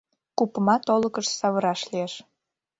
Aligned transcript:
Купымат 0.37 0.83
олыкыш 0.95 1.27
савыраш 1.39 1.81
лиеш... 1.91 2.13